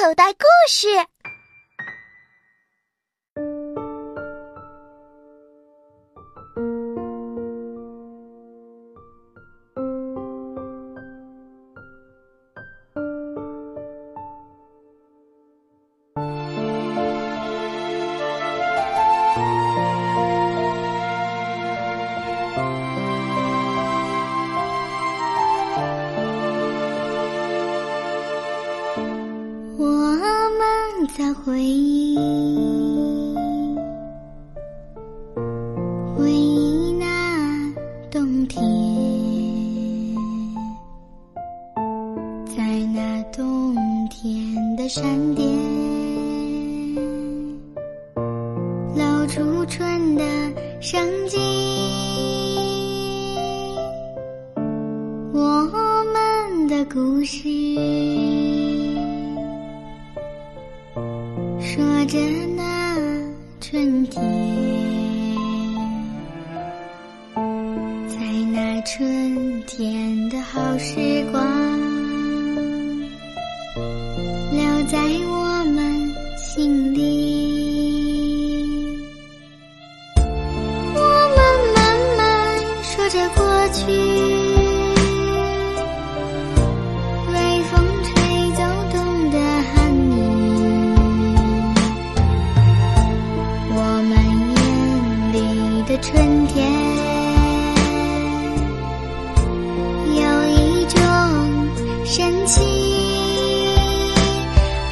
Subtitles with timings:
[0.00, 0.88] 口袋故事。
[31.34, 32.16] 回忆，
[36.16, 37.72] 回忆那
[38.10, 38.62] 冬天，
[42.46, 42.62] 在
[42.92, 43.74] 那冬
[44.08, 45.04] 天的山
[45.34, 45.46] 巅，
[48.96, 50.24] 露出春的
[50.80, 51.38] 生机。
[55.32, 55.70] 我
[56.12, 58.59] 们的故事。
[61.70, 62.18] 说着
[62.56, 62.98] 那
[63.60, 64.20] 春天，
[68.08, 68.16] 在
[68.52, 71.46] 那春天的好时光，
[74.50, 76.98] 留在我们心里。
[80.92, 81.00] 我
[81.36, 81.38] 们
[81.76, 81.78] 慢
[82.16, 84.39] 慢说着过去。
[95.90, 96.70] 的春天，
[100.06, 100.96] 有一种
[102.04, 102.62] 神奇。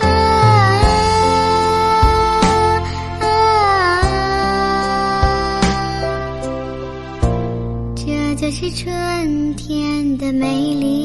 [0.00, 0.08] 啊
[3.20, 3.24] 啊！
[7.94, 10.96] 这就是春天的美丽。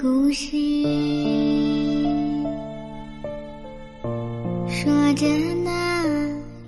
[0.00, 0.56] 故事
[4.68, 5.26] 说着
[5.64, 6.04] 那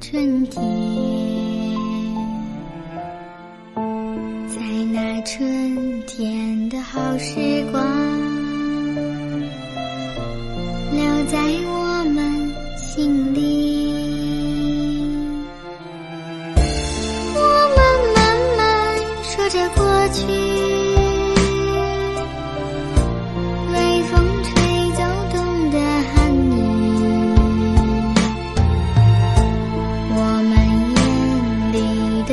[0.01, 0.61] 春天，
[4.49, 4.61] 在
[4.93, 7.81] 那春天的好时光，
[10.91, 11.39] 留在
[11.69, 13.30] 我们心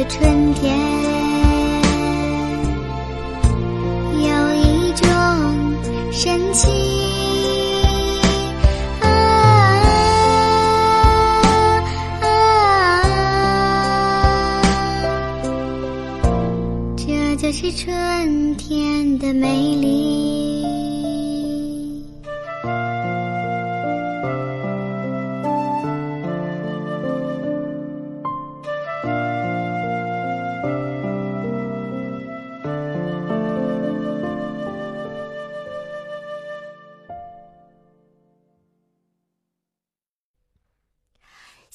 [0.10, 0.78] 春天
[4.14, 5.06] 有一种
[6.12, 6.70] 神奇，
[9.02, 9.06] 啊
[12.22, 12.26] 啊！
[16.98, 20.07] 这就是春天的美丽。